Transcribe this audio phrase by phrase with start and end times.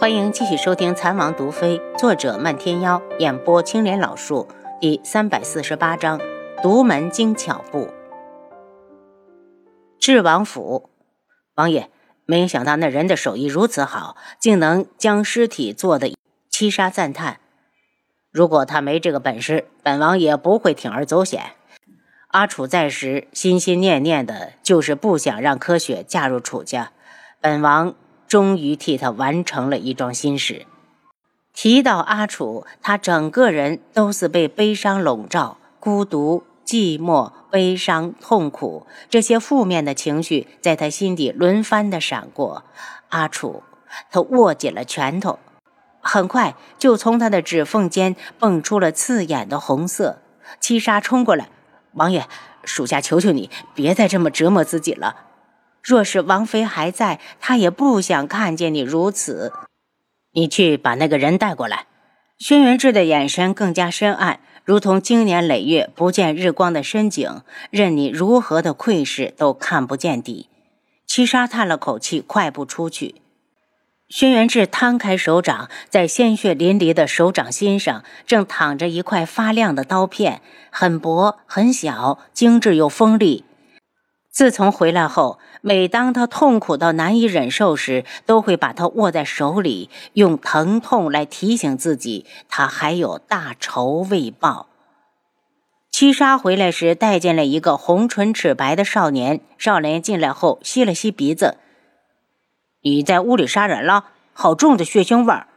[0.00, 4.46] 欢迎继续收听《残王毒妃》，作者漫天妖，演播青莲老树，
[4.80, 6.20] 第三百四十八章：
[6.62, 7.88] 独门精巧部。
[9.98, 10.88] 智王府，
[11.56, 11.90] 王爷，
[12.26, 16.14] 没想到那人的手艺如此好，竟能将尸体做的。
[16.48, 17.40] 七杀赞叹：
[18.30, 21.54] 如果他没这个本事，本王也不会铤而走险。
[22.28, 26.92] 阿楚在时，心心念念的就是不想让柯雪嫁入楚家。
[27.40, 27.96] 本王。
[28.28, 30.66] 终于替他完成了一桩心事。
[31.54, 42.62] 提到阿楚，他整个人都是被悲伤笼罩，孤独、寂寞、悲伤、痛苦这些负面的情绪在他心底轮番的闪过。
[43.08, 43.64] 阿楚，
[44.10, 45.38] 他握紧了拳头，
[46.00, 50.18] 很快就从他的指缝间蹦出了刺眼的红色。
[50.60, 51.48] 七杀冲过来，
[51.94, 52.26] 王爷，
[52.64, 55.27] 属下求求你，别再这么折磨自己了。
[55.82, 59.52] 若是王妃还在，她也不想看见你如此。
[60.32, 61.86] 你去把那个人带过来。
[62.38, 70.48] 轩辕志的眼神更加深暗，如同经年累月不见日光的深井，任你如何的窥视都看不见底。
[71.04, 73.16] 七杀叹了口气，快步出去。
[74.08, 80.40] 轩辕志摊开手掌，在鲜血淋漓的手掌心上，正躺着一块发亮的刀片，
[80.70, 83.44] 很薄很小，精致又锋利。
[84.38, 94.68] 自从回来后，每当他痛苦到难以忍受时，都会把它握在手里，用疼痛来提醒自己，他还有大仇未报。
[95.90, 99.40] 七杀回来时，带进了一个红唇齿白的少年。
[99.58, 101.56] 少年进来后，吸了吸鼻子
[102.82, 104.04] ：“你在屋里杀人了？
[104.32, 105.48] 好重的血腥味儿！”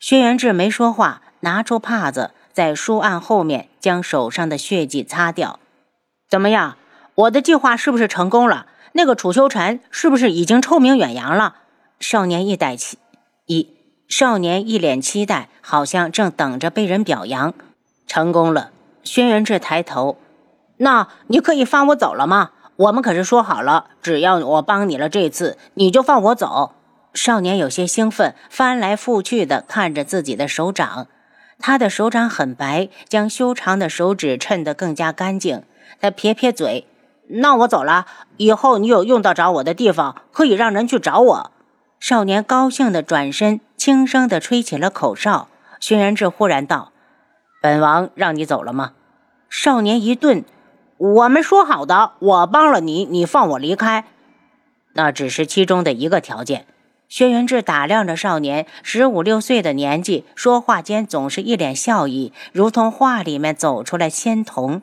[0.00, 5.60] 轩辕志没说话，拿出帕子，在书案后面将手上的血迹擦掉。
[6.28, 6.76] 怎么样？
[7.14, 8.66] 我的计划是不是成功了？
[8.92, 11.56] 那个楚修尘是不是已经臭名远扬了？
[12.00, 12.98] 少年一歹期
[13.46, 13.68] 一
[14.08, 17.54] 少年一脸期待，好像正等着被人表扬。
[18.06, 18.70] 成功了。
[19.02, 20.18] 轩辕志抬头，
[20.78, 22.50] 那你可以放我走了吗？
[22.76, 26.72] 我们可是说好了，只要我帮你了这次，你就放我走。
[27.14, 31.08] 少年有些兴奋，翻来覆去的看着自己的手掌。
[31.58, 35.62] 他的手掌很白，将修长的手指衬得更加干净。
[36.00, 36.86] 他撇撇嘴。
[37.34, 38.06] 那我走了，
[38.36, 41.50] 以后你有用得着我的地方，可以让人去找我。
[41.98, 45.48] 少年高兴地转身，轻声地吹起了口哨。
[45.80, 46.92] 轩辕志忽然道
[47.62, 48.92] ：“本王让你走了吗？”
[49.48, 50.44] 少年一顿
[50.98, 54.04] ：“我们说好的，我帮了你，你放我离开，
[54.94, 56.66] 那只是其中的一个条件。”
[57.08, 64.82] 轩辕志打量着少年，十五六岁的年纪，说话间总是一脸笑意，如同画里面走出来仙童。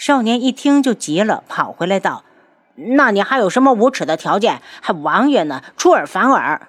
[0.00, 2.24] 少年一听就急了，跑回来道
[2.96, 4.62] ：“那你还有什么无耻的条件？
[4.80, 5.62] 还王爷呢？
[5.76, 6.68] 出尔反尔！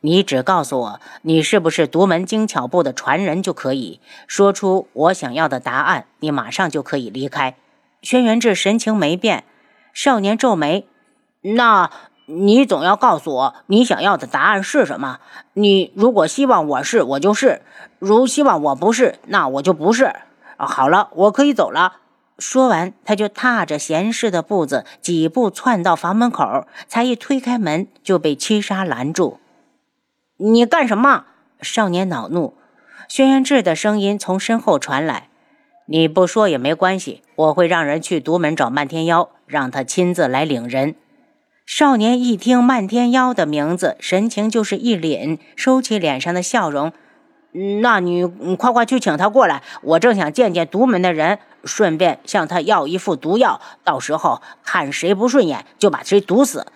[0.00, 4.00] 你只告诉我你是不是独门精巧部的传人就可以。
[4.26, 7.56] 说出我想要的答案，你马上就可以离开。”
[8.00, 9.44] 轩辕志神情没变。
[9.92, 10.88] 少年皱眉
[11.44, 11.90] ：“那
[12.24, 15.18] 你总要告诉我你想要的答案是什么？
[15.52, 17.60] 你如果希望我是，我就是；
[17.98, 20.16] 如希望我不是，那我就不是。
[20.56, 21.96] 好了，我可以走了。”
[22.40, 29.38] 说完，他就踏着闲适的步子，几步窜到房门口，才一推开门，就被七杀拦住。
[30.38, 31.26] “你干什么？”
[31.60, 32.54] 少年恼怒。
[33.06, 35.28] 轩辕志的声音从身后传来
[35.86, 40.94] ：“你不说也没关系，我会让人去独门找漫天妖，让他亲自来领人。”
[41.66, 46.92] 少年一听漫天妖的名字，神情就是一凛，收起脸上的笑容。
[47.52, 48.24] 那你
[48.56, 56.66] 快快去请他过来，我正想见见独门的人，顺便向他要一副毒药，到时候看谁不顺眼就把谁毒死。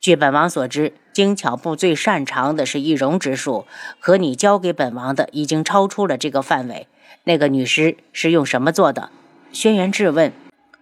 [0.00, 3.66] 据本王所知，精巧部最擅长的是易容之术，
[4.00, 6.86] 可你交给本王的已经超出了这个范围。
[7.24, 9.10] 那个女尸是用什么做的？
[9.52, 10.32] 轩辕质问。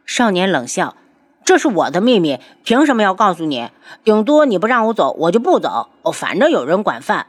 [0.06, 0.96] 少年冷笑
[1.44, 3.68] ：“这是我的秘密，凭什么要告诉你？
[4.02, 5.90] 顶多你不让我走，我就不走。
[6.02, 7.26] 哦，反正有人管饭。”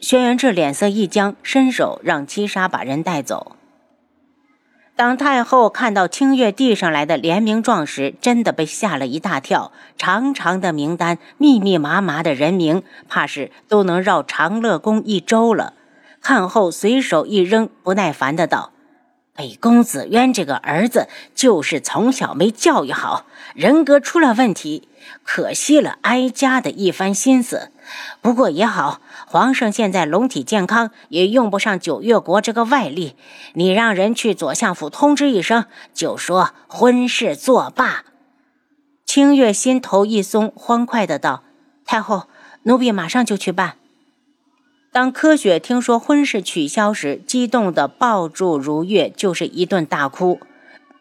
[0.00, 3.54] 轩辕志脸色一僵，伸手让七杀把人带走。
[4.96, 9.72] 当太后看到清月递上来的联名状时，真的被吓了一大跳。
[9.98, 15.74] 长长的名单，密密麻麻的人名，怕是都能绕长乐宫一周了。
[16.22, 18.72] 看后随手一扔，不耐烦的道
[19.40, 24.86] ：“北宫子渊这个儿子，就是从小没教育好，人格出了问题，
[25.22, 27.72] 可惜了哀家的一番心思。
[28.20, 33.16] 不过也好。”皇上现在龙体健康，也用不上九月国这个外力。
[33.54, 35.64] 你让人去左相府通知一声，
[35.94, 38.04] 就说婚事作罢。
[39.06, 41.44] 清月心头一松，欢快的道
[41.86, 42.28] ：“太后，
[42.64, 43.76] 奴婢马上就去办。”
[44.92, 50.40] 当柯雪听说婚事取消时，激动地抱住如月，就是一顿大哭。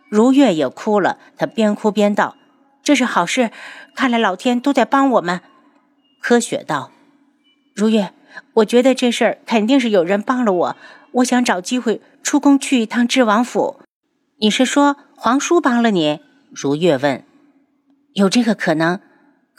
[0.09, 2.35] 如月也哭了，她边哭边道
[2.83, 3.49] ：“这是好事，
[3.95, 5.41] 看来老天都在帮我们。”
[6.21, 6.91] 柯雪道
[7.73, 8.13] ：“如月，
[8.53, 10.75] 我觉得这事儿肯定是有人帮了我，
[11.13, 13.79] 我想找机会出宫去一趟智王府。”
[14.37, 16.19] 你是说皇叔帮了你？
[16.51, 17.25] 如月问。
[18.13, 18.99] 有这个可能。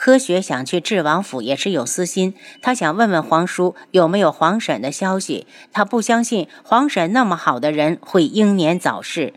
[0.03, 2.33] 柯雪想去智王府也是有私心，
[2.63, 5.47] 他想问问皇叔有没有皇婶的消息。
[5.73, 9.35] 他不相信皇婶那么好的人会英年早逝。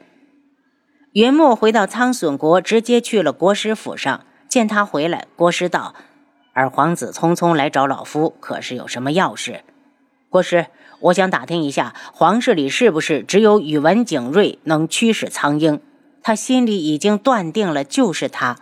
[1.12, 4.24] 云木回到苍隼国，直接去了国师府上。
[4.48, 5.96] 见他回来，国师道
[6.56, 9.66] ：“二皇子匆匆来找老夫，可是有什么要事？”
[10.32, 10.68] 国师，
[11.02, 15.82] 我想打听一下，皇室里是不是只有宇文景睿能驱使苍鹰？
[16.22, 18.56] 他心里已经断定了，就是他。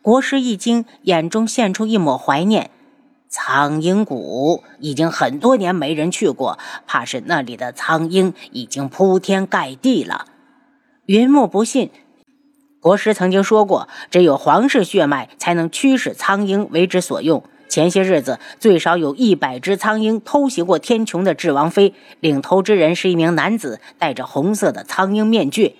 [0.00, 2.70] 国师一惊，眼中现出一抹怀念。
[3.28, 10.26] 苍鹰谷已经很多年没人去过，怕是那里的苍鹰已经铺天盖地了。
[11.04, 11.90] 云木不信，
[12.80, 17.42] 国师曾经说过，只有皇室血脉才能驱使苍鹰为之所用。
[17.68, 25.76] 前些日子，最少有一百只苍鹰偷袭过天穹的智王妃，领头之人是一名男子，戴着红色的苍鹰面具。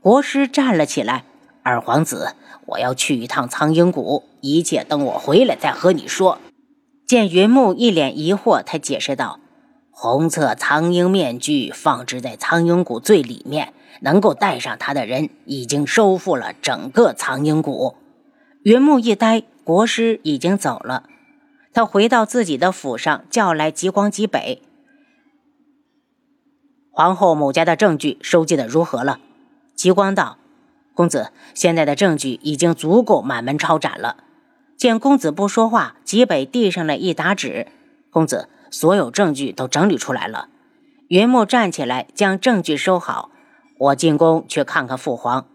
[0.00, 1.24] 国师站了起来，
[1.62, 2.34] 二皇子。
[2.70, 6.38] 我要去一趟苍鹰谷，一切等我回来再和你说。
[7.06, 9.40] 见云木一脸疑惑，他解释道
[9.90, 13.72] ：“红色苍鹰面具放置在苍鹰谷最里面，
[14.02, 17.96] 能够戴上它的人已经收复了整个苍鹰谷。”
[18.62, 21.04] 云木一呆，国师已经走了。
[21.72, 24.62] 他回到自己的府上，叫来极光极北。
[26.90, 29.18] 皇后母家的证据收集的如何了？
[29.74, 30.36] 极光道。
[30.94, 34.18] 公子，现在的证据已经足够满门抄斩了。
[34.76, 37.66] 见公子不说话，吉北递上了一沓纸。
[38.10, 40.48] 公子，所有证据都整理出来了。
[41.08, 43.30] 云木站起来，将证据收好。
[43.78, 45.46] 我进宫去看看父皇。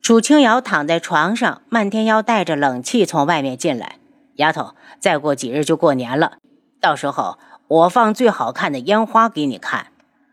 [0.00, 3.96] 楚清瑶躺在床上，漫天妖带着冷气从外面进来。
[4.36, 6.38] 丫头，再过几日就过年了，
[6.80, 7.38] 到时候
[7.68, 9.91] 我放最好看的烟花给你看。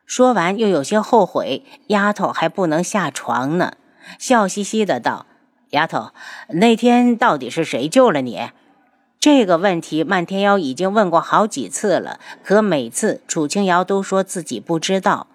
[0.09, 3.73] 说完，又有些后悔，丫头还不能下床呢，
[4.17, 5.27] 笑嘻嘻的道
[5.69, 6.09] ：“丫头，
[6.47, 8.49] 那天到底是谁救了你？”
[9.21, 15.27] 这个问题，漫天妖已经问过好几次了，可每次楚清瑶都说自己不知道。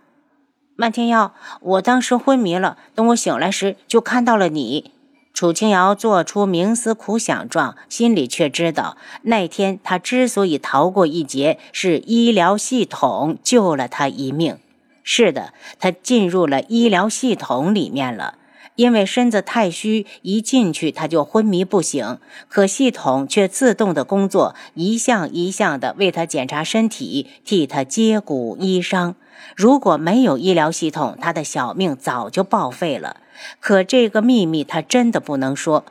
[0.75, 4.91] 漫天妖，我当时昏迷了，等我醒来时，就看到了你。
[5.33, 14.59] 楚清瑶做出冥思苦想状，心里却知道，那天他之所以逃过一劫，是医疗系统救了他一命。
[15.05, 18.39] 是的，他进入了医疗系统里面了。
[18.77, 22.19] 因为身子太虚，一进去他就昏迷不醒。
[22.49, 29.15] 可系统却自动的工作，一项一项的为他检查身体，替他接骨医伤。
[29.55, 33.19] 如果没有医疗系统，他的小命早就报废了。
[33.61, 35.85] 可这个秘密他真的不能说，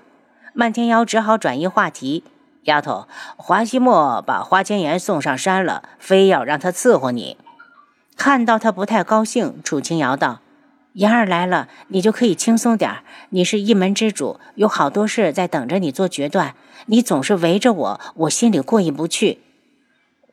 [0.53, 2.25] 漫天妖只好转移话题。
[2.63, 3.07] 丫头，
[3.37, 7.37] 华西莫把花千颜送上山了，非要让他伺候你。
[8.15, 10.39] 看到他不太高兴，楚清瑶道
[10.93, 12.91] ：“妍儿来了，你就可以轻松点
[13.29, 16.55] 你是一门之主，有好多事在等着你做决断。
[16.85, 19.39] 你总是围着我，我心里过意不去。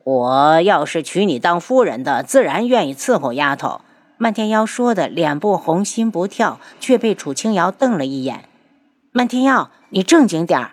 [0.03, 3.81] 我要是娶你当夫人的，自然愿意伺候丫头。”
[4.17, 8.45] 漫天妖说的脸不红心不跳，却被楚清瑶瞪了一眼。
[9.11, 10.71] 漫天妖，你正经点儿。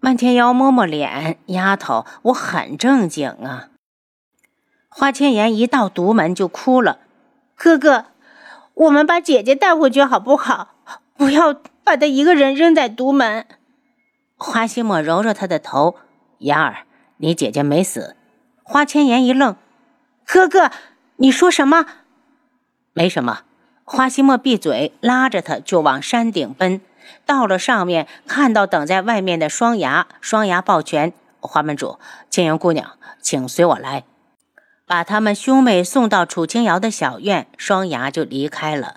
[0.00, 3.68] 漫天妖摸摸脸，丫头，我很正经啊。
[4.90, 6.98] 花千颜一到独门就哭了。
[7.54, 8.06] 哥哥，
[8.74, 10.74] 我们把姐姐带回去好不好？
[11.16, 11.54] 不要
[11.84, 13.46] 把她一个人扔在独门。
[14.36, 15.96] 花希墨揉揉她的头，
[16.38, 16.84] 妍儿，
[17.18, 18.16] 你姐姐没死。
[18.64, 19.56] 花千颜一愣，
[20.26, 20.70] 哥哥，
[21.16, 21.86] 你说什么？
[22.92, 23.42] 没什么，
[23.84, 26.80] 花希墨闭嘴，拉着他就往山顶奔。
[27.24, 34.04] 到了上面，看到等在外面的双牙，双牙抱拳：“花门主，千颜姑娘，请随我来。”
[34.90, 38.96] 把他们兄妹送到楚清瑶的小院，双牙就离开了。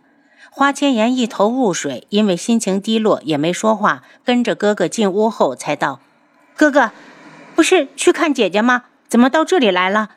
[0.49, 4.01] 花千颜一头雾水，因为心情低落，也没说话。
[4.25, 5.99] 跟着哥哥进屋后，才道
[6.57, 6.89] ：“哥哥，
[7.53, 8.85] 不是去看姐姐吗？
[9.07, 10.15] 怎么到这里来了？”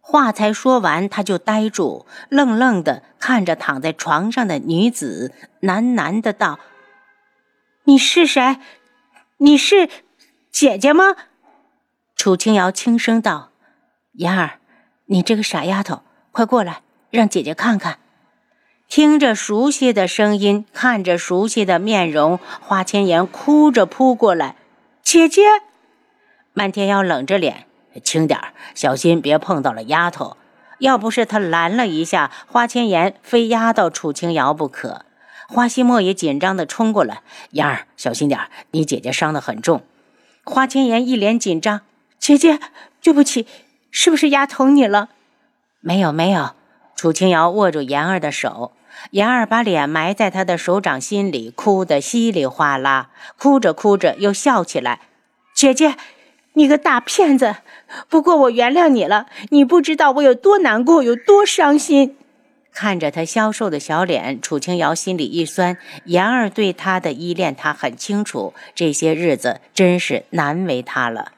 [0.00, 6.58] 话才说完，他就呆住，愣愣的看着躺在床上的女子，喃喃的道
[7.84, 8.56] ：“你是谁？
[9.36, 9.90] 你是
[10.50, 11.16] 姐姐吗？”
[12.16, 13.50] 楚清瑶轻声道
[14.16, 14.58] ：“妍儿，
[15.06, 17.98] 你这个傻丫头，快过来，让姐姐看看。”
[18.88, 24.56] 听着熟悉的声音，看着熟悉的面容，花千颜哭着扑过来
[25.02, 25.42] ：“姐姐！”
[26.52, 27.64] 漫天妖冷着脸
[28.04, 30.36] ：“轻点儿，小心别碰到了丫头。
[30.80, 35.06] 要不是他拦了一下，花千颜非压到楚清瑶不可。
[35.48, 38.40] 花希墨也紧张地冲过来：“妍儿，小心点，
[38.72, 39.82] 你姐姐伤得很重。”
[40.44, 41.80] 花千颜一脸紧张
[42.18, 42.58] ：“姐姐，
[43.00, 43.46] 对不起，
[43.92, 45.10] 是不是压疼你了
[45.78, 46.56] ？”“没有，没有。”
[46.96, 48.72] 楚清瑶握住妍儿的手，
[49.12, 53.10] 妍儿把脸埋在他的手掌心里，哭得稀里哗啦。
[53.38, 54.98] 哭着哭着又笑起来
[55.54, 55.94] ：“姐姐。”
[56.54, 57.56] 你个大骗子！
[58.10, 59.24] 不过我原谅你了。
[59.48, 62.14] 你不知道我有多难过，有多伤心。
[62.74, 65.78] 看着他消瘦的小脸，楚清瑶心里一酸。
[66.04, 68.52] 妍儿对他的依恋，他很清楚。
[68.74, 71.32] 这些日子真是难为他了。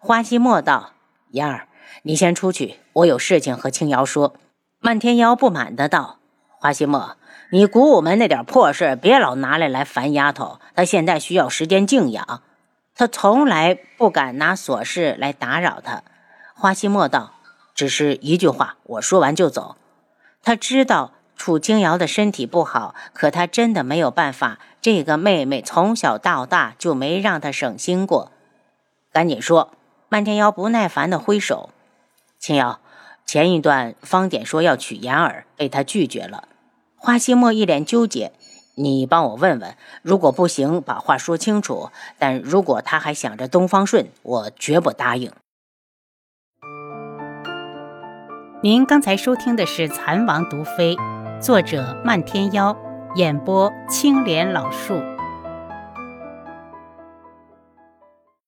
[0.00, 0.94] 花希墨道
[1.30, 1.67] ：“妍儿，
[2.08, 4.34] 你先出去，我有事情和青瑶说。”
[4.80, 6.20] 漫天妖不满的道
[6.58, 7.18] ：“花希墨，
[7.50, 10.58] 你古武门那点破事，别老拿来来烦丫头。
[10.74, 12.40] 她现在需要时间静养。”
[12.96, 16.02] 她从来不敢拿琐事来打扰她。
[16.54, 17.34] 花希墨道
[17.76, 19.76] ：“只是一句话，我说完就走。”
[20.42, 24.58] 他知道楚青瑶的身体不好，可他真的没有办法。
[24.80, 28.32] 这个妹妹从小到大就没让他省心过。
[29.12, 29.72] 赶紧说！
[30.08, 31.68] 漫天妖不耐烦地挥手
[32.38, 32.80] ：“青瑶，
[33.26, 36.48] 前一段方典说要娶妍儿，被他拒绝了。”
[36.96, 38.32] 花希墨一脸纠结。
[38.76, 41.90] 你帮我问问，如果不行，把话说清楚。
[42.16, 45.32] 但如果他还想着东方顺，我绝不答应。
[48.62, 50.96] 您刚才收听的是《蚕王毒妃》，
[51.40, 52.76] 作者漫天妖，
[53.16, 55.00] 演播青莲老树。